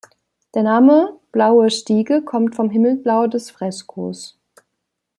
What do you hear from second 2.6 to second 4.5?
Himmelsblau des Freskos.